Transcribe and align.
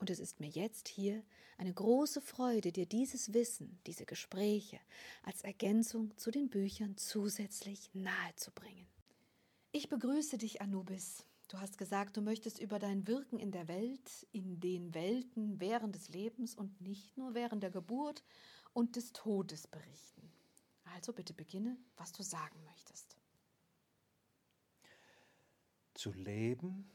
Und 0.00 0.08
es 0.08 0.18
ist 0.18 0.40
mir 0.40 0.48
jetzt 0.48 0.88
hier 0.88 1.22
eine 1.58 1.74
große 1.74 2.22
Freude, 2.22 2.72
dir 2.72 2.86
dieses 2.86 3.34
Wissen, 3.34 3.78
diese 3.86 4.06
Gespräche 4.06 4.80
als 5.22 5.42
Ergänzung 5.42 6.16
zu 6.16 6.30
den 6.30 6.48
Büchern 6.48 6.96
zusätzlich 6.96 7.90
nahezubringen. 7.92 8.86
Ich 9.72 9.90
begrüße 9.90 10.38
dich, 10.38 10.62
Anubis. 10.62 11.26
Du 11.48 11.60
hast 11.60 11.76
gesagt, 11.76 12.16
du 12.16 12.22
möchtest 12.22 12.60
über 12.60 12.78
dein 12.78 13.06
Wirken 13.06 13.38
in 13.38 13.52
der 13.52 13.68
Welt, 13.68 14.26
in 14.32 14.58
den 14.58 14.94
Welten 14.94 15.60
während 15.60 15.94
des 15.94 16.08
Lebens 16.08 16.54
und 16.54 16.80
nicht 16.80 17.18
nur 17.18 17.34
während 17.34 17.62
der 17.62 17.70
Geburt 17.70 18.24
und 18.72 18.96
des 18.96 19.12
Todes 19.12 19.66
berichten. 19.66 20.32
Also 20.94 21.12
bitte 21.12 21.34
beginne, 21.34 21.76
was 21.96 22.12
du 22.12 22.22
sagen 22.22 22.58
möchtest. 22.64 23.18
Zu 25.92 26.12
leben 26.12 26.90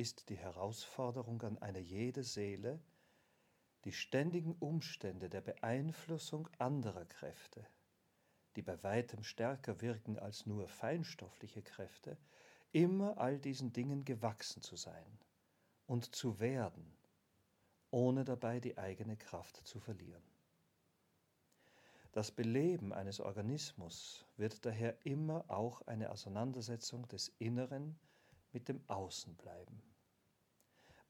ist 0.00 0.30
die 0.30 0.38
Herausforderung 0.38 1.42
an 1.42 1.58
eine 1.58 1.78
jede 1.78 2.24
Seele, 2.24 2.80
die 3.84 3.92
ständigen 3.92 4.54
Umstände 4.54 5.28
der 5.28 5.42
Beeinflussung 5.42 6.48
anderer 6.56 7.04
Kräfte, 7.04 7.66
die 8.56 8.62
bei 8.62 8.82
weitem 8.82 9.22
stärker 9.22 9.82
wirken 9.82 10.18
als 10.18 10.46
nur 10.46 10.68
feinstoffliche 10.68 11.60
Kräfte, 11.60 12.16
immer 12.72 13.18
all 13.18 13.38
diesen 13.38 13.74
Dingen 13.74 14.06
gewachsen 14.06 14.62
zu 14.62 14.74
sein 14.74 15.18
und 15.86 16.14
zu 16.16 16.40
werden, 16.40 16.96
ohne 17.90 18.24
dabei 18.24 18.58
die 18.58 18.78
eigene 18.78 19.18
Kraft 19.18 19.66
zu 19.66 19.80
verlieren. 19.80 20.24
Das 22.12 22.30
Beleben 22.30 22.94
eines 22.94 23.20
Organismus 23.20 24.24
wird 24.38 24.64
daher 24.64 24.96
immer 25.04 25.44
auch 25.48 25.82
eine 25.82 26.10
Auseinandersetzung 26.10 27.06
des 27.08 27.28
Inneren 27.38 27.98
mit 28.52 28.66
dem 28.68 28.80
Außen 28.88 29.36
bleiben. 29.36 29.89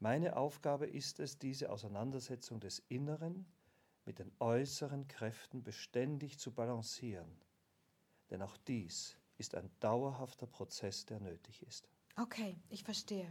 Meine 0.02 0.36
Aufgabe 0.36 0.86
ist 0.86 1.20
es, 1.20 1.38
diese 1.38 1.70
Auseinandersetzung 1.70 2.58
des 2.58 2.78
Inneren 2.88 3.44
mit 4.06 4.18
den 4.18 4.32
äußeren 4.38 5.06
Kräften 5.08 5.62
beständig 5.62 6.38
zu 6.38 6.52
balancieren. 6.52 7.30
Denn 8.30 8.40
auch 8.40 8.56
dies 8.56 9.18
ist 9.36 9.54
ein 9.54 9.70
dauerhafter 9.78 10.46
Prozess, 10.46 11.04
der 11.04 11.20
nötig 11.20 11.62
ist. 11.64 11.90
Okay, 12.16 12.56
ich 12.70 12.82
verstehe. 12.82 13.30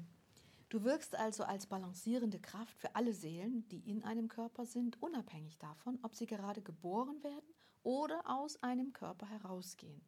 Du 0.69 0.83
wirkst 0.83 1.15
also 1.15 1.43
als 1.43 1.65
balancierende 1.65 2.39
Kraft 2.39 2.77
für 2.77 2.95
alle 2.95 3.13
Seelen, 3.13 3.67
die 3.69 3.89
in 3.89 4.03
einem 4.03 4.27
Körper 4.27 4.67
sind, 4.67 5.01
unabhängig 5.01 5.57
davon, 5.57 5.97
ob 6.03 6.13
sie 6.13 6.27
gerade 6.27 6.61
geboren 6.61 7.23
werden 7.23 7.49
oder 7.81 8.21
aus 8.25 8.61
einem 8.61 8.93
Körper 8.93 9.27
herausgehen. 9.27 10.03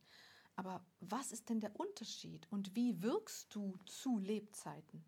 Aber 0.56 0.86
was 1.00 1.32
ist 1.32 1.50
denn 1.50 1.59
der 1.59 1.80
Unterschied 1.80 2.45
und 2.52 2.76
wie 2.76 3.02
wirkst 3.02 3.56
du 3.56 3.76
zu 3.88 4.20
Lebzeiten? 4.20 5.04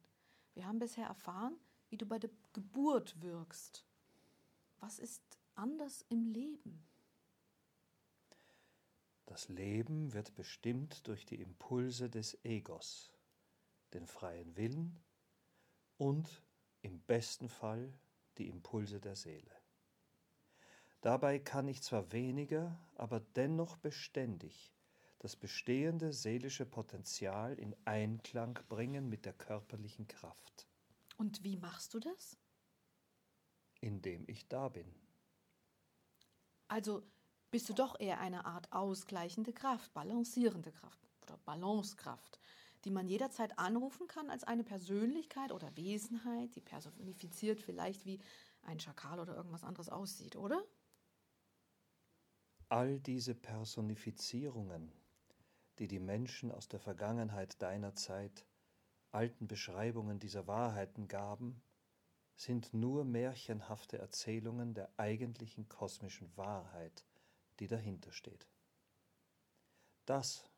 Wir 0.53 0.65
haben 0.65 0.79
bisher 0.79 1.07
erfahren, 1.07 1.57
wie 1.89 1.97
du 1.97 2.05
bei 2.05 2.19
der 2.19 2.29
Geburt 2.53 3.21
wirkst. 3.21 3.85
Was 4.79 4.99
ist 4.99 5.23
anders 5.55 6.05
im 6.09 6.27
Leben? 6.27 6.85
Das 9.25 9.47
Leben 9.49 10.13
wird 10.13 10.35
bestimmt 10.35 11.07
durch 11.07 11.25
die 11.25 11.41
Impulse 11.41 12.09
des 12.09 12.37
Egos, 12.43 13.11
den 13.93 14.05
freien 14.05 14.55
Willen 14.57 14.99
und 15.97 16.43
im 16.81 16.99
besten 16.99 17.49
Fall 17.49 17.93
die 18.37 18.49
Impulse 18.49 18.99
der 18.99 19.15
Seele. 19.15 19.51
Dabei 21.01 21.39
kann 21.39 21.67
ich 21.67 21.81
zwar 21.81 22.11
weniger, 22.11 22.79
aber 22.95 23.19
dennoch 23.19 23.77
beständig 23.77 24.73
das 25.23 25.37
bestehende 25.37 26.11
seelische 26.11 26.65
Potenzial 26.65 27.57
in 27.57 27.73
Einklang 27.85 28.59
bringen 28.67 29.07
mit 29.07 29.23
der 29.23 29.31
körperlichen 29.31 30.05
Kraft. 30.05 30.67
Und 31.15 31.45
wie 31.45 31.55
machst 31.55 31.93
du 31.93 32.01
das? 32.01 32.37
Indem 33.79 34.25
ich 34.27 34.49
da 34.49 34.67
bin. 34.67 34.93
Also 36.67 37.03
bist 37.51 37.69
du 37.69 37.73
doch 37.73 37.97
eher 38.01 38.19
eine 38.19 38.43
Art 38.43 38.73
ausgleichende 38.73 39.53
Kraft, 39.53 39.93
balancierende 39.93 40.73
Kraft 40.73 41.07
oder 41.21 41.37
Balancekraft, 41.37 42.37
die 42.83 42.91
man 42.91 43.07
jederzeit 43.07 43.57
anrufen 43.57 44.07
kann 44.07 44.29
als 44.29 44.43
eine 44.43 44.65
Persönlichkeit 44.65 45.53
oder 45.53 45.73
Wesenheit, 45.77 46.53
die 46.53 46.61
personifiziert 46.61 47.61
vielleicht 47.61 48.05
wie 48.05 48.19
ein 48.63 48.81
Schakal 48.81 49.21
oder 49.21 49.37
irgendwas 49.37 49.63
anderes 49.63 49.87
aussieht, 49.87 50.35
oder? 50.35 50.61
All 52.67 52.99
diese 52.99 53.35
Personifizierungen 53.35 54.91
die 55.79 55.87
die 55.87 55.99
Menschen 55.99 56.51
aus 56.51 56.67
der 56.67 56.79
Vergangenheit 56.79 57.61
deiner 57.61 57.95
Zeit 57.95 58.45
alten 59.11 59.47
Beschreibungen 59.47 60.19
dieser 60.19 60.47
Wahrheiten 60.47 61.07
gaben, 61.07 61.61
sind 62.35 62.73
nur 62.73 63.05
märchenhafte 63.05 63.97
Erzählungen 63.97 64.73
der 64.73 64.89
eigentlichen 64.97 65.69
kosmischen 65.69 66.35
Wahrheit, 66.35 67.05
die 67.59 67.67
dahinter 67.67 68.11
steht. 68.11 68.47
Das, 70.05 70.49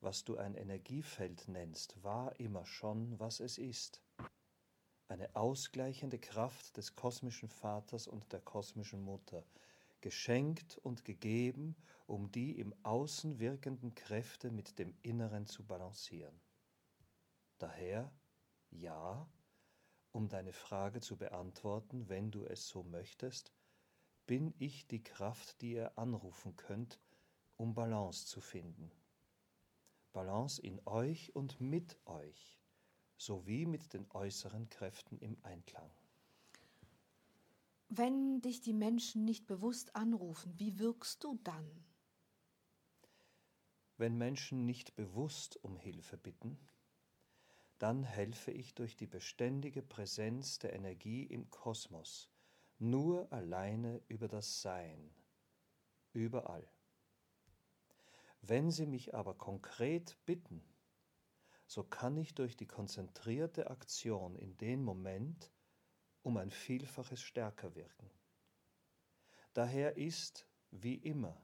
was 0.00 0.24
du 0.24 0.36
ein 0.36 0.54
Energiefeld 0.54 1.46
nennst, 1.48 2.02
war 2.02 2.38
immer 2.40 2.66
schon, 2.66 3.18
was 3.18 3.40
es 3.40 3.56
ist. 3.56 4.02
Eine 5.08 5.34
ausgleichende 5.36 6.18
Kraft 6.18 6.76
des 6.76 6.96
kosmischen 6.96 7.48
Vaters 7.48 8.08
und 8.08 8.32
der 8.32 8.40
kosmischen 8.40 9.02
Mutter, 9.02 9.44
geschenkt 10.02 10.76
und 10.78 11.04
gegeben, 11.06 11.74
um 12.06 12.30
die 12.30 12.58
im 12.58 12.74
Außen 12.82 13.38
wirkenden 13.38 13.94
Kräfte 13.94 14.50
mit 14.50 14.78
dem 14.78 14.94
Inneren 15.00 15.46
zu 15.46 15.64
balancieren. 15.64 16.38
Daher, 17.58 18.12
ja, 18.70 19.26
um 20.10 20.28
deine 20.28 20.52
Frage 20.52 21.00
zu 21.00 21.16
beantworten, 21.16 22.08
wenn 22.08 22.30
du 22.30 22.44
es 22.44 22.68
so 22.68 22.82
möchtest, 22.82 23.54
bin 24.26 24.54
ich 24.58 24.86
die 24.86 25.02
Kraft, 25.02 25.62
die 25.62 25.72
ihr 25.72 25.96
anrufen 25.98 26.54
könnt, 26.56 27.00
um 27.56 27.74
Balance 27.74 28.26
zu 28.26 28.40
finden. 28.40 28.90
Balance 30.12 30.60
in 30.60 30.80
euch 30.86 31.34
und 31.34 31.60
mit 31.60 31.98
euch, 32.04 32.60
sowie 33.16 33.64
mit 33.64 33.94
den 33.94 34.10
äußeren 34.10 34.68
Kräften 34.68 35.18
im 35.18 35.38
Einklang. 35.42 35.90
Wenn 37.94 38.40
dich 38.40 38.62
die 38.62 38.72
Menschen 38.72 39.26
nicht 39.26 39.46
bewusst 39.46 39.94
anrufen, 39.94 40.58
wie 40.58 40.78
wirkst 40.78 41.22
du 41.22 41.38
dann? 41.44 41.84
Wenn 43.98 44.16
Menschen 44.16 44.64
nicht 44.64 44.96
bewusst 44.96 45.62
um 45.62 45.76
Hilfe 45.76 46.16
bitten, 46.16 46.58
dann 47.78 48.02
helfe 48.02 48.50
ich 48.50 48.74
durch 48.74 48.96
die 48.96 49.06
beständige 49.06 49.82
Präsenz 49.82 50.58
der 50.58 50.72
Energie 50.72 51.24
im 51.24 51.50
Kosmos, 51.50 52.30
nur 52.78 53.30
alleine 53.30 54.00
über 54.08 54.26
das 54.26 54.62
Sein, 54.62 55.14
überall. 56.14 56.66
Wenn 58.40 58.70
sie 58.70 58.86
mich 58.86 59.14
aber 59.14 59.34
konkret 59.34 60.16
bitten, 60.24 60.64
so 61.66 61.84
kann 61.84 62.16
ich 62.16 62.34
durch 62.34 62.56
die 62.56 62.66
konzentrierte 62.66 63.68
Aktion 63.68 64.34
in 64.34 64.56
den 64.56 64.82
Moment, 64.82 65.52
um 66.22 66.36
ein 66.36 66.50
Vielfaches 66.50 67.22
stärker 67.22 67.74
wirken. 67.74 68.10
Daher 69.54 69.96
ist, 69.96 70.46
wie 70.70 70.94
immer, 70.94 71.40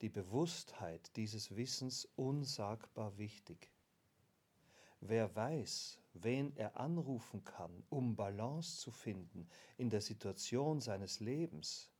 die 0.00 0.08
Bewusstheit 0.08 1.16
dieses 1.16 1.56
Wissens 1.56 2.08
unsagbar 2.16 3.18
wichtig. 3.18 3.70
Wer 5.00 5.34
weiß, 5.34 6.00
wen 6.12 6.54
er 6.56 6.76
anrufen 6.76 7.44
kann, 7.44 7.82
um 7.88 8.14
Balance 8.14 8.78
zu 8.78 8.90
finden 8.92 9.48
in 9.76 9.90
der 9.90 10.00
Situation 10.00 10.80
seines 10.80 11.18
Lebens, 11.20 11.90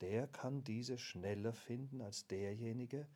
der 0.00 0.26
kann 0.28 0.62
diese 0.62 0.98
schneller 0.98 1.52
finden 1.52 2.00
als 2.00 2.26
derjenige, 2.26 3.08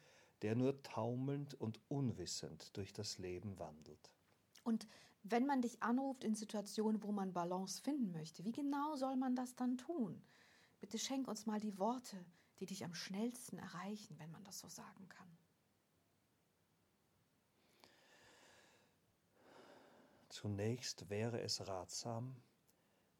der 0.43 0.55
nur 0.55 0.83
taumelnd 0.83 1.55
und 1.55 1.81
unwissend 1.89 2.77
durch 2.77 2.93
das 2.93 3.19
Leben 3.19 3.59
wandelt. 3.59 4.13
Und 4.65 4.87
wenn 5.31 5.47
man 5.47 5.63
dich 5.63 5.83
anruft 5.83 6.25
in 6.25 6.35
Situationen, 6.35 7.03
wo 7.03 7.13
man 7.13 7.33
Balance 7.33 7.83
finden 7.83 8.13
möchte, 8.13 8.45
wie 8.45 8.53
genau 8.53 8.97
soll 8.97 9.17
man 9.17 9.35
das 9.35 9.55
dann 9.55 9.77
tun? 9.77 10.23
Bitte 10.81 10.99
schenk 10.99 11.29
uns 11.29 11.47
mal 11.47 11.61
die 11.61 11.79
Worte, 11.79 12.25
die 12.61 12.67
dich 12.67 12.85
am 12.85 12.95
schnellsten 12.95 13.59
erreichen, 13.59 14.19
wenn 14.19 14.31
man 14.31 14.45
das 14.45 14.61
so 14.61 14.69
sagen 14.69 15.09
kann. 15.09 15.39
Zunächst 20.29 21.11
wäre 21.11 21.41
es 21.41 21.67
ratsam, 21.67 22.37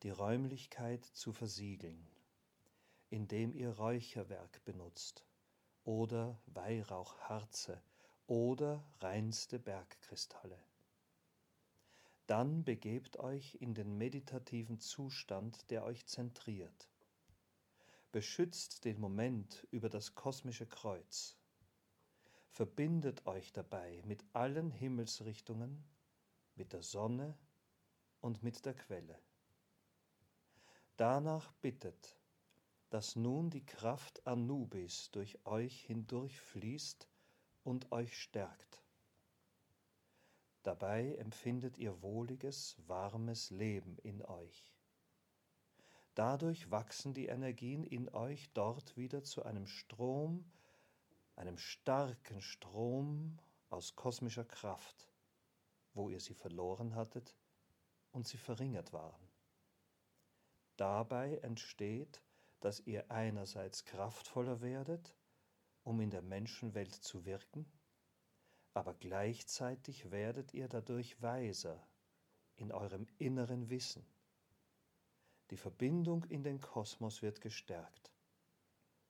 die 0.03 0.11
Räumlichkeit 0.11 1.05
zu 1.05 1.33
versiegeln, 1.33 2.07
indem 3.11 3.55
ihr 3.55 3.71
Räucherwerk 3.71 4.65
benutzt 4.65 5.25
oder 5.83 6.41
Weihrauchharze 6.47 7.83
oder 8.29 8.85
reinste 9.01 9.59
Bergkristalle. 9.59 10.68
Dann 12.29 12.63
begebt 12.63 13.19
euch 13.19 13.55
in 13.55 13.73
den 13.73 13.97
meditativen 13.97 14.79
Zustand, 14.79 15.71
der 15.71 15.83
euch 15.83 16.05
zentriert. 16.05 16.91
Beschützt 18.13 18.85
den 18.85 19.01
Moment 19.01 19.67
über 19.71 19.89
das 19.89 20.15
kosmische 20.15 20.67
Kreuz. 20.67 21.39
Verbindet 22.51 23.27
euch 23.27 23.55
dabei 23.55 24.03
mit 24.05 24.27
allen 24.35 24.71
Himmelsrichtungen, 24.71 25.83
mit 26.55 26.75
der 26.75 26.83
Sonne 26.83 27.35
und 28.21 28.43
mit 28.43 28.67
der 28.67 28.75
Quelle. 28.75 29.19
Danach 30.99 31.51
bittet, 31.63 32.21
dass 32.91 33.17
nun 33.17 33.49
die 33.49 33.65
Kraft 33.65 34.27
Anubis 34.27 35.11
durch 35.13 35.47
euch 35.47 35.81
hindurchfließt 35.87 37.09
und 37.65 37.91
euch 37.91 38.21
stärkt. 38.21 38.83
Dabei 40.69 41.15
empfindet 41.15 41.79
ihr 41.79 42.03
wohliges, 42.03 42.77
warmes 42.87 43.49
Leben 43.49 43.97
in 44.03 44.23
euch. 44.23 44.71
Dadurch 46.15 46.71
wachsen 46.71 47.15
die 47.15 47.25
Energien 47.25 47.85
in 47.85 48.11
euch 48.11 48.53
dort 48.53 48.95
wieder 48.95 49.25
zu 49.25 49.45
einem 49.45 49.67
Strom, 49.67 50.45
einem 51.37 51.57
starken 51.57 52.43
Strom 52.43 53.39
aus 53.71 53.97
kosmischer 53.97 54.45
Kraft, 54.45 55.11
wo 55.95 56.11
ihr 56.11 56.21
sie 56.21 56.35
verloren 56.35 56.95
hattet 56.95 57.35
und 58.13 58.29
sie 58.29 58.37
verringert 58.37 58.93
waren. 58.93 59.27
Dabei 60.77 61.39
entsteht, 61.39 62.21
dass 62.61 62.81
ihr 62.81 63.11
einerseits 63.11 63.87
kraftvoller 63.87 64.61
werdet, 64.61 65.17
um 65.83 66.03
in 66.03 66.11
der 66.11 66.21
Menschenwelt 66.21 66.95
zu 66.95 67.25
wirken, 67.25 67.65
aber 68.79 68.95
gleichzeitig 68.95 70.13
werdet 70.13 70.55
ihr 70.55 70.69
dadurch 70.69 71.21
weiser 71.21 71.85
in 72.55 72.71
eurem 72.71 73.09
inneren 73.19 73.71
Wissen. 73.71 74.07
Die 75.51 75.57
Verbindung 75.57 76.23
in 76.27 76.45
den 76.45 76.61
Kosmos 76.61 77.21
wird 77.21 77.41
gestärkt. 77.41 78.13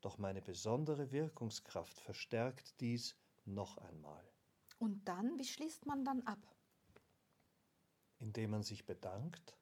Doch 0.00 0.17
meine 0.17 0.41
besondere 0.41 1.12
Wirkungskraft 1.12 2.00
verstärkt 2.00 2.81
dies 2.81 3.15
noch 3.44 3.76
einmal. 3.76 4.25
Und 4.79 5.06
dann, 5.06 5.38
wie 5.38 5.44
schließt 5.44 5.85
man 5.85 6.03
dann 6.03 6.23
ab? 6.23 6.38
Indem 8.21 8.53
man 8.53 8.62
sich 8.62 8.87
bedankt 8.87 9.55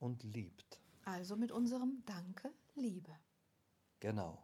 und 0.00 0.24
liebt. 0.24 0.82
Also 1.04 1.36
mit 1.36 1.52
unserem 1.52 2.02
Danke, 2.04 2.52
Liebe. 2.74 3.16
Genau. 4.00 4.42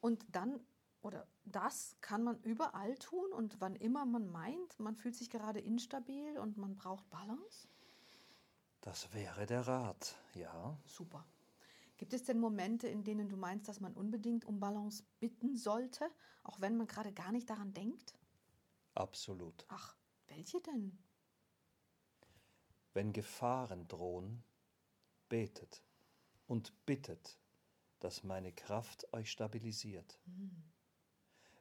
Und 0.00 0.24
dann 0.30 0.64
oder 1.02 1.26
das 1.44 1.96
kann 2.00 2.22
man 2.22 2.40
überall 2.42 2.96
tun 2.96 3.32
und 3.32 3.60
wann 3.60 3.76
immer 3.76 4.06
man 4.06 4.30
meint, 4.30 4.78
man 4.78 4.96
fühlt 4.96 5.16
sich 5.16 5.30
gerade 5.30 5.60
instabil 5.60 6.38
und 6.38 6.56
man 6.56 6.76
braucht 6.76 7.08
Balance? 7.10 7.68
Das 8.80 9.12
wäre 9.12 9.46
der 9.46 9.66
Rat, 9.66 10.16
ja. 10.34 10.76
Super. 10.84 11.24
Gibt 11.96 12.14
es 12.14 12.24
denn 12.24 12.40
Momente, 12.40 12.88
in 12.88 13.04
denen 13.04 13.28
du 13.28 13.36
meinst, 13.36 13.68
dass 13.68 13.80
man 13.80 13.94
unbedingt 13.94 14.44
um 14.44 14.58
Balance 14.58 15.04
bitten 15.20 15.56
sollte, 15.56 16.10
auch 16.42 16.60
wenn 16.60 16.76
man 16.76 16.86
gerade 16.86 17.12
gar 17.12 17.30
nicht 17.30 17.48
daran 17.48 17.72
denkt? 17.72 18.16
Absolut. 18.94 19.64
Ach, 19.68 19.96
welche 20.26 20.60
denn? 20.60 20.98
Wenn 22.92 23.12
Gefahren 23.12 23.86
drohen, 23.88 24.42
betet 25.28 25.82
und 26.46 26.84
bittet, 26.84 27.38
dass 28.00 28.24
meine 28.24 28.52
Kraft 28.52 29.12
euch 29.12 29.30
stabilisiert. 29.30 30.18
Hm. 30.24 30.71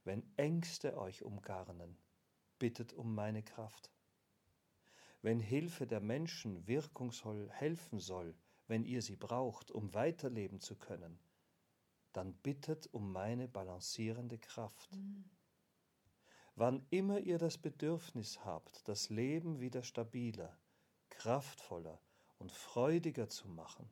Wenn 0.03 0.23
Ängste 0.37 0.97
euch 0.97 1.23
umgarnen, 1.23 1.97
bittet 2.57 2.93
um 2.93 3.13
meine 3.13 3.43
Kraft. 3.43 3.91
Wenn 5.21 5.39
Hilfe 5.39 5.85
der 5.85 5.99
Menschen 5.99 6.67
wirkungsvoll 6.67 7.49
helfen 7.51 7.99
soll, 7.99 8.35
wenn 8.67 8.83
ihr 8.83 9.01
sie 9.01 9.15
braucht, 9.15 9.69
um 9.69 9.93
weiterleben 9.93 10.59
zu 10.59 10.75
können, 10.75 11.19
dann 12.13 12.33
bittet 12.33 12.87
um 12.93 13.11
meine 13.11 13.47
balancierende 13.47 14.39
Kraft. 14.39 14.95
Mhm. 14.95 15.29
Wann 16.55 16.85
immer 16.89 17.19
ihr 17.19 17.37
das 17.37 17.57
Bedürfnis 17.57 18.43
habt, 18.43 18.87
das 18.87 19.09
Leben 19.09 19.59
wieder 19.59 19.83
stabiler, 19.83 20.57
kraftvoller 21.09 22.01
und 22.39 22.51
freudiger 22.51 23.29
zu 23.29 23.47
machen, 23.47 23.89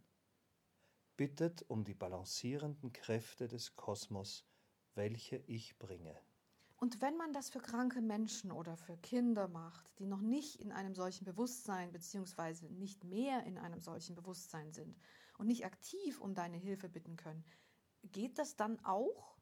bittet 1.15 1.63
um 1.69 1.83
die 1.83 1.93
balancierenden 1.93 2.91
Kräfte 2.91 3.47
des 3.47 3.75
Kosmos, 3.75 4.45
welche 4.99 5.37
ich 5.47 5.79
bringe. 5.79 6.13
Und 6.75 7.01
wenn 7.01 7.15
man 7.15 7.31
das 7.31 7.49
für 7.49 7.61
kranke 7.61 8.01
Menschen 8.01 8.51
oder 8.51 8.75
für 8.75 8.97
Kinder 8.97 9.47
macht, 9.47 9.97
die 9.97 10.05
noch 10.05 10.19
nicht 10.19 10.57
in 10.59 10.73
einem 10.73 10.93
solchen 10.93 11.23
Bewusstsein 11.23 11.93
bzw. 11.93 12.67
nicht 12.67 13.05
mehr 13.05 13.45
in 13.45 13.57
einem 13.57 13.79
solchen 13.79 14.13
Bewusstsein 14.15 14.73
sind 14.73 14.99
und 15.37 15.47
nicht 15.47 15.63
aktiv 15.65 16.19
um 16.19 16.35
deine 16.35 16.57
Hilfe 16.57 16.89
bitten 16.89 17.15
können, 17.15 17.45
geht 18.03 18.37
das 18.37 18.57
dann 18.57 18.77
auch? 18.83 19.37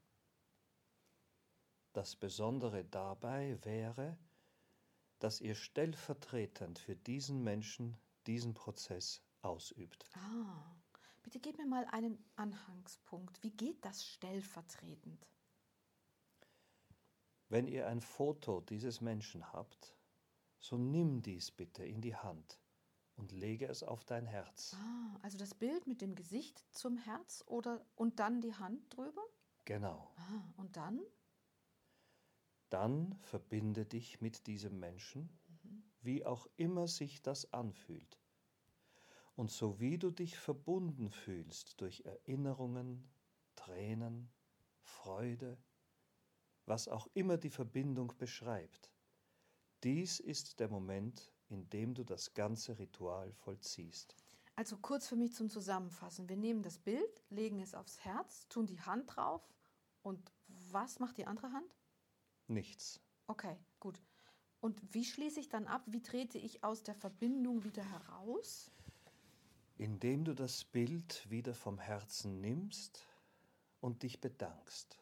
Das 1.94 2.16
Besondere 2.16 2.86
dabei 2.86 3.58
wäre, 3.64 4.16
dass 5.18 5.42
ihr 5.42 5.56
stellvertretend 5.56 6.78
für 6.78 6.96
diesen 6.96 7.44
Menschen 7.44 7.98
diesen 8.28 8.54
Prozess 8.54 9.24
ausübt. 9.42 10.06
Ah, 10.14 10.76
bitte 11.24 11.40
gib 11.40 11.58
mir 11.58 11.66
mal 11.66 11.86
einen 11.86 12.24
Anhangspunkt. 12.36 13.42
Wie 13.42 13.52
geht 13.52 13.84
das 13.84 14.06
stellvertretend? 14.06 15.28
Wenn 17.50 17.68
ihr 17.68 17.88
ein 17.88 18.02
Foto 18.02 18.60
dieses 18.62 19.00
Menschen 19.00 19.54
habt, 19.54 19.96
so 20.60 20.78
nimm 20.78 21.22
dies 21.22 21.52
bitte 21.52 21.86
in 21.86 22.02
die 22.02 22.16
Hand 22.16 22.60
und 23.16 23.32
lege 23.32 23.68
es 23.68 23.84
auf 23.84 24.04
dein 24.04 24.26
Herz. 24.26 24.76
Ah, 24.76 25.18
also 25.22 25.38
das 25.38 25.54
Bild 25.54 25.88
mit 25.88 26.02
dem 26.02 26.16
Gesicht 26.16 26.66
zum 26.72 26.98
Herz 26.98 27.44
oder 27.48 27.86
und 27.96 28.20
dann 28.20 28.42
die 28.42 28.54
Hand 28.54 28.96
drüber? 28.96 29.24
Genau. 29.66 30.12
Ah, 30.18 30.54
und 30.58 30.76
dann? 30.76 31.02
Dann 32.70 33.18
verbinde 33.22 33.86
dich 33.86 34.20
mit 34.20 34.46
diesem 34.48 34.80
Menschen, 34.80 35.30
mhm. 35.64 35.84
wie 36.02 36.26
auch 36.26 36.48
immer 36.58 36.88
sich 36.88 37.22
das 37.22 37.54
anfühlt. 37.54 38.20
Und 39.36 39.52
so 39.52 39.80
wie 39.80 39.98
du 39.98 40.12
dich 40.12 40.38
verbunden 40.38 41.12
fühlst 41.12 41.80
durch 41.80 42.02
Erinnerungen, 42.02 43.10
Tränen, 43.56 44.30
Freude, 44.82 45.58
was 46.68 46.88
auch 46.88 47.08
immer 47.14 47.38
die 47.38 47.50
Verbindung 47.50 48.14
beschreibt. 48.18 48.92
Dies 49.84 50.20
ist 50.20 50.60
der 50.60 50.70
Moment, 50.70 51.34
in 51.50 51.70
dem 51.70 51.94
du 51.94 52.04
das 52.04 52.34
ganze 52.34 52.78
Ritual 52.78 53.32
vollziehst. 53.34 54.16
Also 54.56 54.78
kurz 54.78 55.08
für 55.08 55.16
mich 55.16 55.34
zum 55.34 55.50
Zusammenfassen. 55.50 56.28
Wir 56.28 56.36
nehmen 56.36 56.64
das 56.64 56.78
Bild, 56.80 57.24
legen 57.30 57.62
es 57.62 57.74
aufs 57.74 58.04
Herz, 58.04 58.48
tun 58.50 58.66
die 58.66 58.82
Hand 58.82 59.16
drauf 59.16 59.42
und 60.02 60.32
was 60.48 61.00
macht 61.00 61.18
die 61.18 61.26
andere 61.26 61.52
Hand? 61.54 61.76
Nichts. 62.48 63.00
Okay, 63.28 63.58
gut. 63.80 64.02
Und 64.60 64.82
wie 64.94 65.06
schließe 65.06 65.40
ich 65.40 65.50
dann 65.50 65.68
ab? 65.68 65.84
Wie 65.86 66.02
trete 66.02 66.38
ich 66.38 66.64
aus 66.64 66.84
der 66.84 66.96
Verbindung 66.96 67.64
wieder 67.64 67.84
heraus? 67.84 68.72
Indem 69.78 70.26
du 70.26 70.34
das 70.34 70.66
Bild 70.66 71.30
wieder 71.30 71.54
vom 71.54 71.78
Herzen 71.78 72.42
nimmst 72.42 73.08
und 73.80 74.02
dich 74.02 74.20
bedankst 74.20 74.98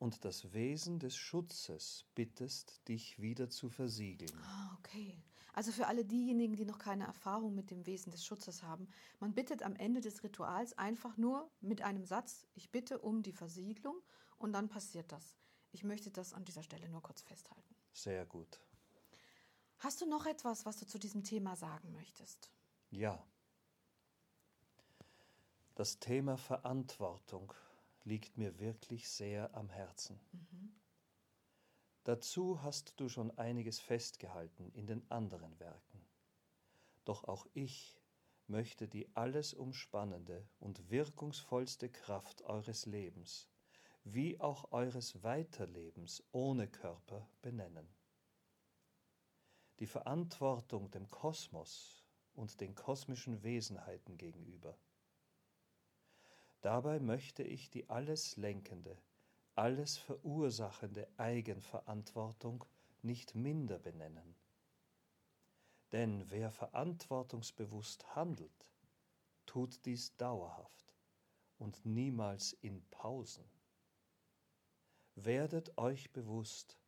und 0.00 0.24
das 0.24 0.54
Wesen 0.54 0.98
des 0.98 1.14
Schutzes 1.14 2.06
bittest, 2.14 2.88
dich 2.88 3.20
wieder 3.20 3.50
zu 3.50 3.68
versiegeln. 3.68 4.32
Ah, 4.42 4.74
okay. 4.78 5.22
Also 5.52 5.72
für 5.72 5.86
alle 5.86 6.06
diejenigen, 6.06 6.56
die 6.56 6.64
noch 6.64 6.78
keine 6.78 7.04
Erfahrung 7.04 7.54
mit 7.54 7.70
dem 7.70 7.84
Wesen 7.84 8.10
des 8.10 8.24
Schutzes 8.24 8.62
haben, 8.62 8.88
man 9.20 9.34
bittet 9.34 9.62
am 9.62 9.76
Ende 9.76 10.00
des 10.00 10.22
Rituals 10.22 10.76
einfach 10.78 11.18
nur 11.18 11.50
mit 11.60 11.82
einem 11.82 12.06
Satz, 12.06 12.46
ich 12.54 12.70
bitte 12.70 12.98
um 12.98 13.22
die 13.22 13.32
Versiegelung 13.32 14.00
und 14.38 14.54
dann 14.54 14.70
passiert 14.70 15.12
das. 15.12 15.36
Ich 15.70 15.84
möchte 15.84 16.10
das 16.10 16.32
an 16.32 16.46
dieser 16.46 16.62
Stelle 16.62 16.88
nur 16.88 17.02
kurz 17.02 17.20
festhalten. 17.20 17.76
Sehr 17.92 18.24
gut. 18.24 18.58
Hast 19.80 20.00
du 20.00 20.06
noch 20.06 20.24
etwas, 20.24 20.64
was 20.64 20.78
du 20.78 20.86
zu 20.86 20.98
diesem 20.98 21.24
Thema 21.24 21.56
sagen 21.56 21.92
möchtest? 21.92 22.50
Ja. 22.88 23.22
Das 25.74 25.98
Thema 25.98 26.38
Verantwortung 26.38 27.52
liegt 28.04 28.38
mir 28.38 28.58
wirklich 28.58 29.08
sehr 29.08 29.54
am 29.54 29.68
Herzen. 29.68 30.20
Mhm. 30.32 30.80
Dazu 32.04 32.62
hast 32.62 32.98
du 32.98 33.08
schon 33.08 33.30
einiges 33.38 33.78
festgehalten 33.78 34.70
in 34.72 34.86
den 34.86 35.08
anderen 35.10 35.58
Werken. 35.60 36.04
Doch 37.04 37.24
auch 37.24 37.46
ich 37.52 38.00
möchte 38.46 38.88
die 38.88 39.14
alles 39.14 39.54
umspannende 39.54 40.48
und 40.58 40.90
wirkungsvollste 40.90 41.90
Kraft 41.90 42.42
eures 42.42 42.86
Lebens, 42.86 43.48
wie 44.02 44.40
auch 44.40 44.72
eures 44.72 45.22
Weiterlebens 45.22 46.24
ohne 46.32 46.68
Körper 46.68 47.28
benennen. 47.42 47.88
Die 49.78 49.86
Verantwortung 49.86 50.90
dem 50.90 51.08
Kosmos 51.10 52.04
und 52.32 52.60
den 52.60 52.74
kosmischen 52.74 53.42
Wesenheiten 53.42 54.16
gegenüber 54.16 54.78
Dabei 56.60 57.00
möchte 57.00 57.42
ich 57.42 57.70
die 57.70 57.88
alles 57.88 58.36
lenkende, 58.36 58.96
alles 59.54 59.96
verursachende 59.96 61.08
Eigenverantwortung 61.16 62.64
nicht 63.02 63.34
minder 63.34 63.78
benennen. 63.78 64.34
Denn 65.92 66.30
wer 66.30 66.52
verantwortungsbewusst 66.52 68.14
handelt, 68.14 68.68
tut 69.46 69.84
dies 69.86 70.16
dauerhaft 70.16 70.94
und 71.58 71.84
niemals 71.84 72.52
in 72.52 72.84
Pausen. 72.90 73.44
Werdet 75.14 75.76
euch 75.78 76.12
bewusst, 76.12 76.78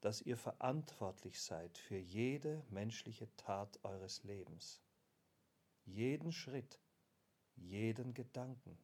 dass 0.00 0.22
ihr 0.22 0.36
verantwortlich 0.36 1.40
seid 1.40 1.76
für 1.76 1.98
jede 1.98 2.64
menschliche 2.70 3.28
Tat 3.36 3.78
eures 3.84 4.22
Lebens, 4.22 4.80
jeden 5.84 6.32
Schritt, 6.32 6.80
jeden 7.56 8.14
Gedanken, 8.14 8.78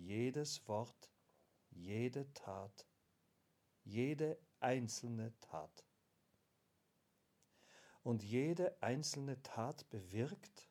jedes 0.00 0.66
Wort, 0.66 1.10
jede 1.70 2.32
Tat, 2.32 2.86
jede 3.84 4.38
einzelne 4.58 5.38
Tat. 5.40 5.84
Und 8.02 8.22
jede 8.22 8.82
einzelne 8.82 9.42
Tat 9.42 9.88
bewirkt, 9.90 10.70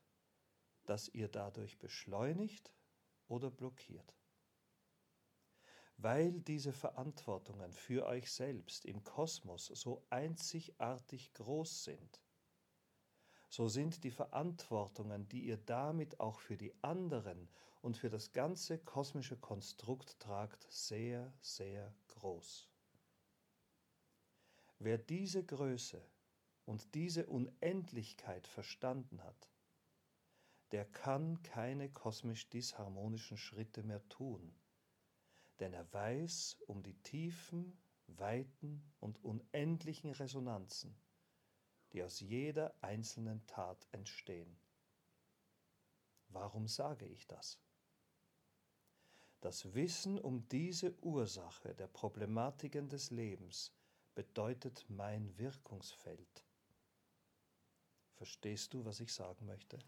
dass 0.86 1.08
ihr 1.10 1.28
dadurch 1.28 1.78
beschleunigt 1.78 2.74
oder 3.28 3.52
blockiert. 3.52 4.16
Weil 5.98 6.42
diese 6.42 6.74
Verantwortungen 6.74 7.74
für 7.74 8.06
euch 8.08 8.32
selbst 8.32 8.86
im 8.86 9.04
Kosmos 9.04 9.68
so 9.68 10.06
einzigartig 10.10 11.34
groß 11.34 11.84
sind, 11.84 12.22
so 13.50 13.68
sind 13.68 14.04
die 14.04 14.12
Verantwortungen, 14.12 15.28
die 15.28 15.46
ihr 15.46 15.58
damit 15.58 16.20
auch 16.20 16.40
für 16.40 16.58
die 16.58 16.74
anderen 16.84 17.50
und 17.82 17.98
für 17.98 18.10
das 18.10 18.34
ganze 18.34 18.78
kosmische 18.78 19.38
Konstrukt 19.38 20.20
tragt, 20.20 20.68
sehr, 20.70 21.34
sehr 21.42 21.94
groß. 22.08 22.70
Wer 24.80 24.98
diese 24.98 25.44
Größe 25.44 26.02
und 26.66 26.94
diese 26.96 27.26
Unendlichkeit 27.28 28.48
verstanden 28.48 29.24
hat, 29.24 29.50
der 30.72 30.86
kann 30.86 31.42
keine 31.42 31.90
kosmisch 31.90 32.50
disharmonischen 32.50 33.38
Schritte 33.38 33.84
mehr 33.84 34.08
tun, 34.08 34.54
denn 35.60 35.74
er 35.74 35.92
weiß 35.92 36.58
um 36.68 36.84
die 36.84 37.02
tiefen, 37.02 37.78
weiten 38.08 38.84
und 39.00 39.24
unendlichen 39.24 40.12
Resonanzen, 40.12 40.96
die 41.92 42.04
aus 42.04 42.20
jeder 42.20 42.74
einzelnen 42.82 43.46
Tat 43.48 43.88
entstehen. 43.92 44.60
Warum 46.30 46.68
sage 46.68 47.06
ich 47.06 47.28
das? 47.28 47.60
Das 49.42 49.74
Wissen 49.74 50.20
um 50.20 50.48
diese 50.50 50.94
Ursache 51.02 51.74
der 51.74 51.88
Problematiken 51.88 52.90
des 52.90 53.10
Lebens 53.10 53.72
bedeutet 54.14 54.86
mein 54.90 55.38
Wirkungsfeld. 55.38 56.44
Verstehst 58.16 58.74
du, 58.74 58.84
was 58.84 59.00
ich 59.00 59.14
sagen 59.14 59.46
möchte? 59.46 59.80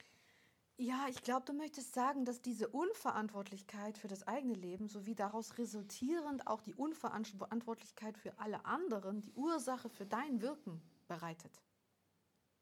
Ja, 0.78 1.06
ich 1.10 1.22
glaube, 1.22 1.46
du 1.46 1.54
möchtest 1.54 1.94
sagen, 1.94 2.24
dass 2.24 2.42
diese 2.42 2.70
Unverantwortlichkeit 2.70 3.98
für 3.98 4.08
das 4.08 4.26
eigene 4.26 4.54
Leben 4.54 4.88
sowie 4.88 5.16
daraus 5.16 5.58
resultierend 5.58 6.48
auch 6.48 6.62
die 6.62 6.74
Unverantwortlichkeit 6.74 8.18
für 8.18 8.40
alle 8.40 8.66
anderen 8.66 9.22
die 9.22 9.34
Ursache 9.34 9.90
für 9.90 10.06
dein 10.06 10.42
Wirken 10.42 10.82
bereitet. 11.08 11.62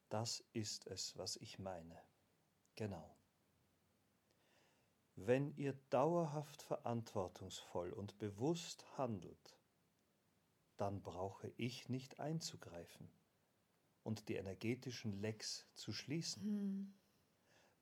Das 0.09 0.43
ist 0.53 0.87
es, 0.87 1.15
was 1.17 1.37
ich 1.37 1.59
meine. 1.59 2.01
Genau. 2.75 3.18
Wenn 5.25 5.53
ihr 5.57 5.73
dauerhaft 5.89 6.61
verantwortungsvoll 6.61 7.91
und 7.91 8.17
bewusst 8.19 8.85
handelt, 8.97 9.59
dann 10.77 11.01
brauche 11.01 11.51
ich 11.57 11.89
nicht 11.89 12.21
einzugreifen 12.21 13.11
und 14.03 14.29
die 14.29 14.35
energetischen 14.35 15.11
Lecks 15.11 15.67
zu 15.73 15.91
schließen. 15.91 16.43
Hm. 16.43 16.93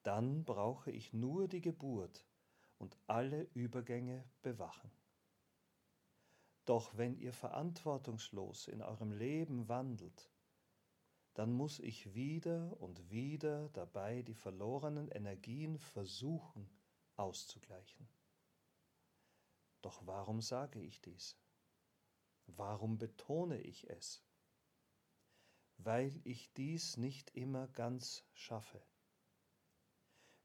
Dann 0.02 0.46
brauche 0.46 0.90
ich 0.90 1.14
nur 1.14 1.48
die 1.48 1.62
Geburt 1.62 2.26
und 2.80 2.98
alle 3.06 3.44
Übergänge 3.54 4.28
bewachen. 4.42 4.90
Doch 6.66 6.98
wenn 6.98 7.16
ihr 7.20 7.34
verantwortungslos 7.34 8.68
in 8.68 8.82
eurem 8.82 9.12
Leben 9.12 9.68
wandelt, 9.68 10.32
dann 11.36 11.54
muss 11.54 11.78
ich 11.78 12.16
wieder 12.16 12.82
und 12.82 13.12
wieder 13.12 13.70
dabei 13.70 14.24
die 14.24 14.34
verlorenen 14.34 15.08
Energien 15.10 15.78
versuchen 15.78 16.68
auszugleichen. 17.18 18.08
Doch 19.82 20.06
warum 20.06 20.42
sage 20.42 20.82
ich 20.82 21.02
dies? 21.02 21.38
Warum 22.46 22.98
betone 22.98 23.60
ich 23.62 23.90
es? 23.90 24.24
Weil 25.78 26.20
ich 26.24 26.54
dies 26.54 26.98
nicht 26.98 27.30
immer 27.36 27.68
ganz 27.68 28.24
schaffe. 28.34 28.82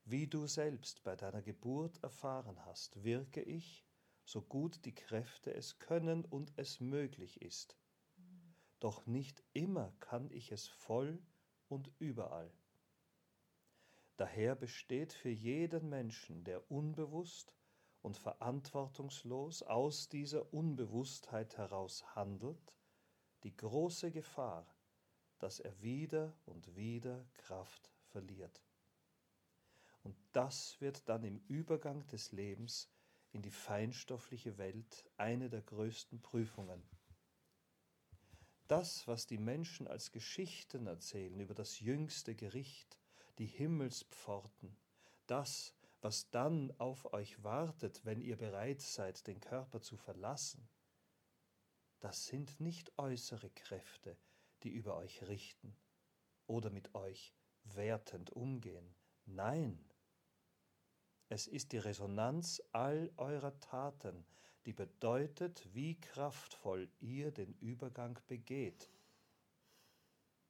Wie 0.04 0.26
du 0.26 0.46
selbst 0.46 1.02
bei 1.04 1.14
deiner 1.14 1.42
Geburt 1.42 2.02
erfahren 2.02 2.64
hast, 2.64 3.04
wirke 3.04 3.40
ich, 3.40 3.86
so 4.24 4.42
gut 4.42 4.84
die 4.84 4.94
Kräfte 4.94 5.54
es 5.54 5.78
können 5.78 6.24
und 6.24 6.52
es 6.56 6.80
möglich 6.80 7.40
ist. 7.40 7.76
Doch 8.80 9.06
nicht 9.06 9.44
immer 9.52 9.92
kann 10.00 10.30
ich 10.30 10.50
es 10.50 10.66
voll 10.66 11.22
und 11.68 11.90
überall. 11.98 12.52
Daher 14.22 14.54
besteht 14.54 15.12
für 15.12 15.30
jeden 15.30 15.88
Menschen, 15.88 16.44
der 16.44 16.70
unbewusst 16.70 17.56
und 18.02 18.16
verantwortungslos 18.16 19.64
aus 19.64 20.08
dieser 20.08 20.54
Unbewusstheit 20.54 21.58
heraus 21.58 22.04
handelt, 22.14 22.72
die 23.42 23.56
große 23.56 24.12
Gefahr, 24.12 24.72
dass 25.40 25.58
er 25.58 25.82
wieder 25.82 26.36
und 26.44 26.76
wieder 26.76 27.26
Kraft 27.34 27.90
verliert. 28.12 28.62
Und 30.04 30.14
das 30.30 30.80
wird 30.80 31.08
dann 31.08 31.24
im 31.24 31.42
Übergang 31.48 32.06
des 32.06 32.30
Lebens 32.30 32.88
in 33.32 33.42
die 33.42 33.50
feinstoffliche 33.50 34.56
Welt 34.56 35.04
eine 35.16 35.50
der 35.50 35.62
größten 35.62 36.22
Prüfungen. 36.22 36.88
Das, 38.68 39.08
was 39.08 39.26
die 39.26 39.38
Menschen 39.38 39.88
als 39.88 40.12
Geschichten 40.12 40.86
erzählen 40.86 41.40
über 41.40 41.54
das 41.54 41.80
jüngste 41.80 42.36
Gericht, 42.36 43.01
die 43.38 43.46
Himmelspforten, 43.46 44.76
das, 45.26 45.74
was 46.00 46.30
dann 46.30 46.72
auf 46.78 47.12
euch 47.12 47.42
wartet, 47.42 48.04
wenn 48.04 48.20
ihr 48.20 48.36
bereit 48.36 48.80
seid, 48.80 49.26
den 49.26 49.40
Körper 49.40 49.80
zu 49.80 49.96
verlassen, 49.96 50.68
das 52.00 52.26
sind 52.26 52.58
nicht 52.60 52.98
äußere 52.98 53.50
Kräfte, 53.50 54.16
die 54.64 54.70
über 54.70 54.96
euch 54.96 55.22
richten 55.28 55.76
oder 56.46 56.70
mit 56.70 56.94
euch 56.94 57.32
wertend 57.64 58.30
umgehen. 58.30 58.94
Nein, 59.24 59.84
es 61.28 61.46
ist 61.46 61.72
die 61.72 61.78
Resonanz 61.78 62.62
all 62.72 63.10
eurer 63.16 63.58
Taten, 63.60 64.26
die 64.66 64.72
bedeutet, 64.72 65.66
wie 65.72 65.98
kraftvoll 65.98 66.90
ihr 67.00 67.30
den 67.30 67.54
Übergang 67.54 68.18
begeht. 68.26 68.90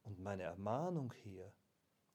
Und 0.03 0.19
meine 0.19 0.43
Ermahnung 0.43 1.13
hier 1.23 1.53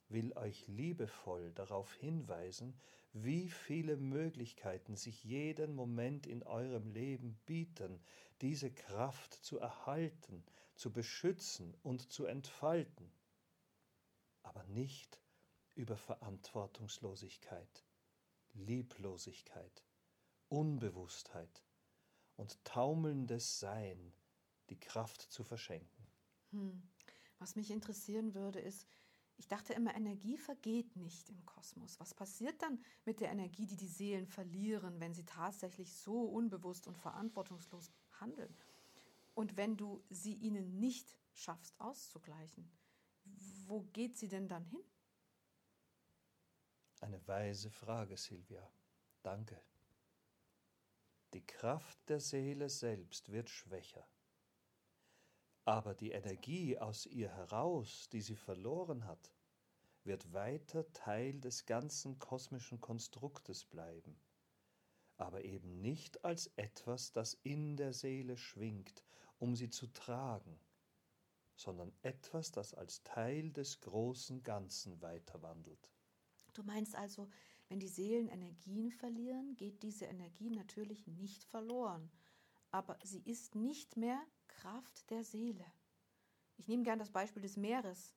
will 0.10 0.36
euch 0.38 0.68
liebevoll 0.68 1.52
darauf 1.54 1.94
hinweisen, 1.94 2.80
wie 3.14 3.50
viele 3.50 3.98
Möglichkeiten 3.98 4.96
sich 4.96 5.24
jeden 5.24 5.76
Moment 5.76 6.28
in 6.28 6.44
eurem 6.44 6.90
Leben 6.92 7.40
bieten, 7.46 8.00
diese 8.42 8.72
Kraft 8.72 9.34
zu 9.34 9.60
erhalten, 9.60 10.44
zu 10.76 10.92
beschützen 10.92 11.74
und 11.84 12.12
zu 12.12 12.26
entfalten, 12.26 13.12
aber 14.44 14.64
nicht 14.66 15.20
über 15.76 15.98
Verantwortungslosigkeit, 15.98 17.84
Lieblosigkeit, 18.54 19.84
Unbewusstheit 20.50 21.64
und 22.36 22.64
taumelndes 22.64 23.60
Sein 23.60 24.14
die 24.70 24.80
Kraft 24.80 25.22
zu 25.22 25.44
verschenken. 25.44 26.08
Hm. 26.52 26.82
Was 27.40 27.56
mich 27.56 27.70
interessieren 27.72 28.34
würde, 28.34 28.60
ist, 28.60 28.88
ich 29.38 29.48
dachte 29.48 29.74
immer, 29.74 29.96
Energie 29.96 30.38
vergeht 30.38 30.96
nicht 30.96 31.30
im 31.30 31.46
Kosmos. 31.46 32.00
Was 32.00 32.14
passiert 32.14 32.62
dann 32.62 32.84
mit 33.06 33.20
der 33.20 33.30
Energie, 33.30 33.68
die 33.68 33.78
die 33.78 33.88
Seelen 33.88 34.26
verlieren, 34.26 35.00
wenn 35.00 35.14
sie 35.14 35.26
tatsächlich 35.26 35.96
so 35.96 36.24
unbewusst 36.24 36.88
und 36.88 36.98
verantwortungslos 36.98 37.92
handeln? 38.20 38.54
Und 39.36 39.56
wenn 39.56 39.78
du 39.78 40.04
sie 40.10 40.34
ihnen 40.34 40.80
nicht 40.80 41.16
schaffst 41.34 41.80
auszugleichen, 41.80 42.68
wo 43.68 43.82
geht 43.94 44.18
sie 44.18 44.28
denn 44.28 44.48
dann 44.48 44.66
hin? 44.66 44.82
Eine 47.00 47.26
weise 47.28 47.70
Frage, 47.70 48.18
Silvia. 48.18 48.68
Danke. 49.22 49.62
Die 51.34 51.46
Kraft 51.46 52.00
der 52.10 52.20
Seele 52.20 52.70
selbst 52.70 53.32
wird 53.32 53.52
schwächer 53.52 54.08
aber 55.68 55.94
die 55.94 56.12
Energie 56.12 56.78
aus 56.78 57.06
ihr 57.06 57.28
heraus, 57.28 58.08
die 58.08 58.22
sie 58.22 58.38
verloren 58.38 59.06
hat, 59.06 59.34
wird 60.06 60.32
weiter 60.32 60.90
Teil 60.94 61.42
des 61.42 61.66
ganzen 61.66 62.20
kosmischen 62.20 62.80
Konstruktes 62.80 63.66
bleiben, 63.66 64.18
aber 65.18 65.44
eben 65.44 65.82
nicht 65.82 66.24
als 66.24 66.48
etwas, 66.56 67.12
das 67.12 67.34
in 67.44 67.76
der 67.76 67.92
Seele 67.92 68.38
schwingt, 68.38 69.04
um 69.40 69.58
sie 69.58 69.70
zu 69.70 69.88
tragen, 69.88 70.58
sondern 71.58 71.92
etwas, 72.02 72.54
das 72.54 72.74
als 72.74 73.04
Teil 73.04 73.52
des 73.52 73.82
großen 73.82 74.44
Ganzen 74.44 75.02
weiterwandelt. 75.02 75.92
Du 76.54 76.64
meinst 76.64 76.96
also, 76.96 77.28
wenn 77.68 77.82
die 77.82 77.90
Seelen 77.90 78.30
Energien 78.30 78.90
verlieren, 78.90 79.58
geht 79.58 79.84
diese 79.84 80.06
Energie 80.06 80.50
natürlich 80.50 81.08
nicht 81.08 81.44
verloren, 81.44 82.10
aber 82.72 82.98
sie 83.04 83.22
ist 83.22 83.56
nicht 83.56 83.98
mehr 83.98 84.22
Kraft 84.48 85.10
der 85.10 85.24
Seele. 85.24 85.66
Ich 86.58 86.68
nehme 86.68 86.84
gern 86.84 87.00
das 87.00 87.12
Beispiel 87.12 87.42
des 87.42 87.58
Meeres. 87.58 88.14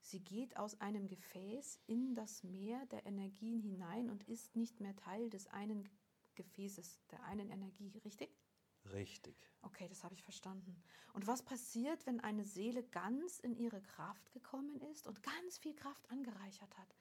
Sie 0.00 0.20
geht 0.20 0.56
aus 0.56 0.80
einem 0.80 1.06
Gefäß 1.06 1.78
in 1.86 2.14
das 2.14 2.42
Meer 2.42 2.84
der 2.86 3.06
Energien 3.06 3.60
hinein 3.60 4.10
und 4.10 4.24
ist 4.24 4.56
nicht 4.56 4.80
mehr 4.80 4.96
Teil 4.96 5.30
des 5.30 5.46
einen 5.46 5.88
Gefäßes, 6.34 7.00
der 7.10 7.22
einen 7.24 7.50
Energie, 7.50 7.98
richtig? 8.04 8.36
Richtig. 8.86 9.36
Okay, 9.62 9.86
das 9.88 10.02
habe 10.02 10.14
ich 10.14 10.22
verstanden. 10.22 10.82
Und 11.12 11.26
was 11.26 11.44
passiert, 11.44 12.04
wenn 12.06 12.18
eine 12.20 12.44
Seele 12.44 12.82
ganz 12.82 13.38
in 13.38 13.54
ihre 13.54 13.80
Kraft 13.80 14.32
gekommen 14.32 14.80
ist 14.80 15.06
und 15.06 15.22
ganz 15.22 15.58
viel 15.58 15.74
Kraft 15.74 16.10
angereichert 16.10 16.76
hat? 16.76 16.96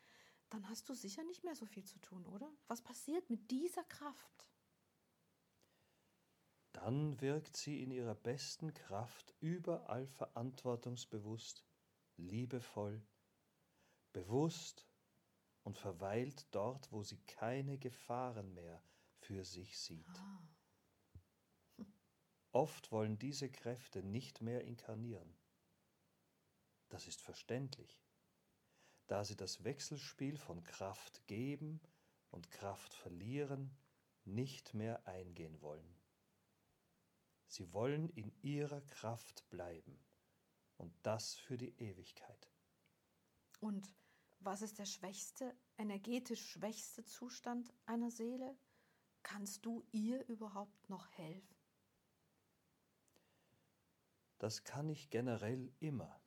Dann 0.51 0.69
hast 0.69 0.87
du 0.89 0.93
sicher 0.93 1.23
nicht 1.23 1.43
mehr 1.43 1.55
so 1.55 1.65
viel 1.65 1.85
zu 1.85 1.97
tun, 1.99 2.25
oder? 2.27 2.51
Was 2.67 2.81
passiert 2.81 3.29
mit 3.29 3.49
dieser 3.49 3.83
Kraft? 3.85 4.47
Dann 6.73 7.19
wirkt 7.21 7.57
sie 7.57 7.81
in 7.81 7.91
ihrer 7.91 8.15
besten 8.15 8.73
Kraft 8.73 9.33
überall 9.39 10.07
verantwortungsbewusst, 10.07 11.65
liebevoll, 12.17 13.05
bewusst 14.13 14.87
und 15.63 15.77
verweilt 15.77 16.47
dort, 16.51 16.91
wo 16.91 17.03
sie 17.03 17.19
keine 17.25 17.77
Gefahren 17.77 18.53
mehr 18.53 18.81
für 19.19 19.43
sich 19.43 19.77
sieht. 19.77 20.07
Ah. 20.17 20.41
Oft 22.53 22.91
wollen 22.91 23.17
diese 23.17 23.49
Kräfte 23.49 24.03
nicht 24.03 24.41
mehr 24.41 24.65
inkarnieren. 24.65 25.37
Das 26.89 27.07
ist 27.07 27.21
verständlich, 27.21 28.03
da 29.07 29.23
sie 29.23 29.37
das 29.37 29.63
Wechselspiel 29.63 30.37
von 30.37 30.63
Kraft 30.63 31.25
geben 31.27 31.79
und 32.29 32.51
Kraft 32.51 32.93
verlieren 32.93 33.77
nicht 34.25 34.73
mehr 34.73 35.07
eingehen 35.07 35.61
wollen. 35.61 36.00
Sie 37.51 37.73
wollen 37.73 38.07
in 38.11 38.31
ihrer 38.43 38.79
Kraft 38.79 39.49
bleiben 39.49 39.99
und 40.77 40.93
das 41.03 41.35
für 41.35 41.57
die 41.57 41.77
Ewigkeit. 41.81 42.49
Und 43.59 43.93
was 44.39 44.61
ist 44.61 44.79
der 44.79 44.85
schwächste, 44.85 45.53
energetisch 45.77 46.49
schwächste 46.49 47.03
Zustand 47.03 47.73
einer 47.85 48.09
Seele? 48.09 48.57
Kannst 49.21 49.65
du 49.65 49.85
ihr 49.91 50.25
überhaupt 50.29 50.89
noch 50.89 51.11
helfen? 51.11 51.57
Das 54.37 54.63
kann 54.63 54.87
ich 54.87 55.09
generell 55.09 55.73
immer. 55.79 56.21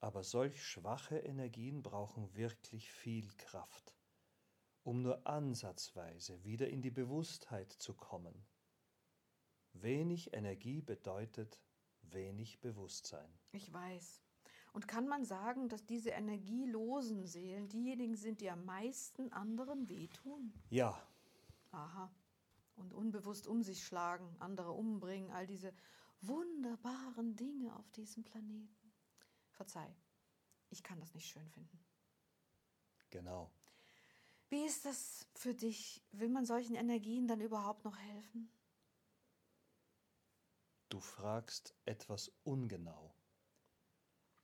Aber 0.00 0.24
solch 0.24 0.64
schwache 0.64 1.18
Energien 1.18 1.82
brauchen 1.82 2.34
wirklich 2.34 2.90
viel 2.90 3.30
Kraft, 3.36 3.94
um 4.84 5.02
nur 5.02 5.26
ansatzweise 5.26 6.42
wieder 6.44 6.70
in 6.70 6.80
die 6.80 6.90
Bewusstheit 6.90 7.70
zu 7.70 7.92
kommen. 7.92 8.46
Wenig 9.82 10.32
Energie 10.32 10.80
bedeutet 10.80 11.60
wenig 12.02 12.60
Bewusstsein. 12.60 13.28
Ich 13.52 13.72
weiß. 13.72 14.22
Und 14.72 14.88
kann 14.88 15.06
man 15.06 15.24
sagen, 15.24 15.68
dass 15.68 15.84
diese 15.84 16.10
energielosen 16.10 17.26
Seelen 17.26 17.68
diejenigen 17.68 18.16
sind, 18.16 18.40
die 18.40 18.50
am 18.50 18.64
meisten 18.64 19.32
anderen 19.32 19.88
wehtun? 19.88 20.52
Ja. 20.70 21.06
Aha. 21.72 22.10
Und 22.76 22.94
unbewusst 22.94 23.46
um 23.46 23.62
sich 23.62 23.84
schlagen, 23.84 24.34
andere 24.38 24.72
umbringen, 24.72 25.30
all 25.30 25.46
diese 25.46 25.74
wunderbaren 26.20 27.36
Dinge 27.36 27.76
auf 27.76 27.90
diesem 27.90 28.24
Planeten. 28.24 28.92
Verzeih, 29.50 29.94
ich 30.70 30.82
kann 30.82 31.00
das 31.00 31.12
nicht 31.12 31.26
schön 31.26 31.48
finden. 31.50 31.84
Genau. 33.10 33.50
Wie 34.48 34.64
ist 34.64 34.86
das 34.86 35.26
für 35.34 35.54
dich? 35.54 36.02
Will 36.12 36.28
man 36.28 36.46
solchen 36.46 36.76
Energien 36.76 37.26
dann 37.26 37.40
überhaupt 37.40 37.84
noch 37.84 37.98
helfen? 37.98 38.50
Du 40.92 41.00
fragst 41.00 41.74
etwas 41.86 42.30
ungenau, 42.44 43.14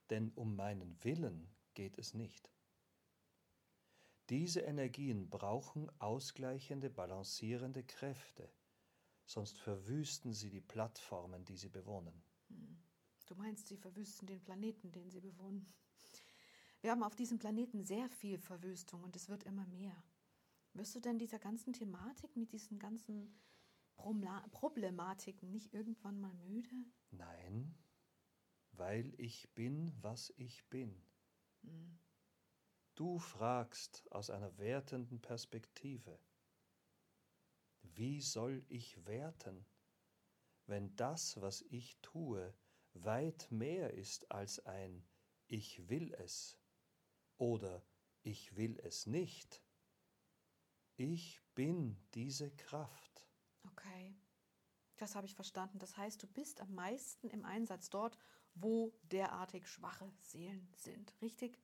denn 0.09 0.31
um 0.31 0.57
meinen 0.57 0.97
Willen 1.05 1.55
geht 1.75 1.99
es 1.99 2.15
nicht. 2.15 2.51
Diese 4.31 4.61
Energien 4.61 5.29
brauchen 5.29 5.91
ausgleichende, 6.01 6.89
balancierende 6.89 7.85
Kräfte, 7.85 8.51
sonst 9.27 9.59
verwüsten 9.59 10.33
sie 10.33 10.49
die 10.49 10.63
Plattformen, 10.63 11.45
die 11.45 11.59
sie 11.59 11.69
bewohnen. 11.69 12.25
Hm. 12.49 12.83
Du 13.27 13.35
meinst, 13.35 13.67
sie 13.67 13.77
verwüsten 13.77 14.27
den 14.27 14.41
Planeten, 14.41 14.91
den 14.91 15.11
sie 15.11 15.21
bewohnen. 15.21 15.71
Wir 16.81 16.93
haben 16.93 17.03
auf 17.03 17.15
diesem 17.15 17.39
Planeten 17.39 17.85
sehr 17.85 18.09
viel 18.09 18.39
Verwüstung 18.39 19.05
und 19.05 19.15
es 19.17 19.29
wird 19.29 19.43
immer 19.43 19.67
mehr. 19.67 20.03
Wirst 20.73 20.95
du 20.95 21.01
denn 21.01 21.19
dieser 21.19 21.41
ganzen 21.41 21.75
Thematik 21.75 22.35
mit 22.37 22.53
diesen 22.53 22.79
ganzen 22.79 23.39
Problematiken 23.99 25.51
nicht 25.51 25.75
irgendwann 25.75 26.21
mal 26.21 26.35
müde? 26.35 26.87
Nein, 27.11 27.77
weil 28.73 29.13
ich 29.21 29.53
bin, 29.55 29.93
was 30.01 30.33
ich 30.37 30.65
bin. 30.69 31.03
Hm. 31.63 31.99
Du 32.95 33.19
fragst 33.19 34.11
aus 34.11 34.31
einer 34.31 34.57
wertenden 34.59 35.21
Perspektive. 35.21 36.19
Wie 37.83 38.21
soll 38.21 38.65
ich 38.69 39.07
werten, 39.07 39.67
wenn 40.67 40.95
das, 40.97 41.41
was 41.41 41.63
ich 41.63 41.97
tue, 42.01 42.55
weit 42.93 43.51
mehr 43.51 43.95
ist 43.95 44.31
als 44.31 44.59
ein 44.67 45.07
Ich 45.47 45.89
will 45.89 46.13
es 46.15 46.59
oder 47.37 47.85
Ich 48.23 48.57
will 48.57 48.79
es 48.81 49.07
nicht? 49.07 49.63
Ich 50.97 51.41
bin 51.55 51.97
diese 52.15 52.51
Kraft. 52.51 53.08
Okay, 53.79 54.17
das 54.97 55.14
habe 55.14 55.27
ich 55.27 55.35
verstanden. 55.35 55.79
Das 55.79 55.97
heißt, 55.97 56.23
du 56.23 56.27
bist 56.27 56.61
am 56.61 56.75
meisten 56.75 57.31
im 57.31 57.45
Einsatz 57.45 57.91
dort, 57.91 58.19
wo 58.55 58.93
derartig 59.03 59.69
schwache 59.69 60.11
Seelen 60.19 60.73
sind, 60.77 61.14
richtig? 61.23 61.59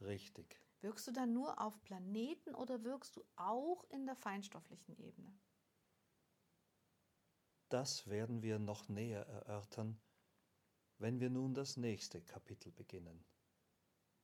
Richtig. 0.00 0.60
Wirkst 0.80 1.08
du 1.08 1.12
dann 1.12 1.32
nur 1.32 1.60
auf 1.60 1.82
Planeten 1.82 2.54
oder 2.54 2.84
wirkst 2.84 3.16
du 3.16 3.24
auch 3.34 3.84
in 3.90 4.06
der 4.06 4.14
feinstofflichen 4.14 4.96
Ebene? 4.98 5.36
Das 7.68 8.06
werden 8.06 8.42
wir 8.42 8.60
noch 8.60 8.88
näher 8.88 9.26
erörtern, 9.26 10.00
wenn 10.98 11.18
wir 11.18 11.30
nun 11.30 11.54
das 11.54 11.76
nächste 11.76 12.22
Kapitel 12.22 12.70
beginnen, 12.70 13.24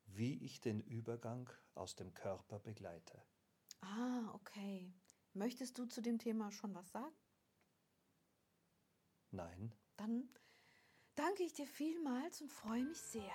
wie 0.05 0.45
ich 0.45 0.61
den 0.61 0.81
Übergang 0.81 1.51
aus 1.75 1.97
dem 1.97 2.15
Körper 2.15 2.61
begleite. 2.61 3.21
Ah, 3.81 4.33
okay. 4.35 4.95
Möchtest 5.33 5.79
du 5.79 5.87
zu 5.87 6.03
dem 6.03 6.19
Thema 6.19 6.53
schon 6.53 6.75
was 6.75 6.93
sagen? 6.93 7.13
Nein. 9.33 9.75
Dann 9.97 10.29
danke 11.15 11.43
ich 11.43 11.55
dir 11.55 11.67
vielmals 11.67 12.41
und 12.41 12.51
freue 12.51 12.85
mich 12.85 13.01
sehr. 13.01 13.33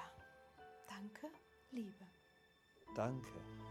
Danke, 0.88 1.28
Liebe. 1.72 2.06
Danke. 2.96 3.67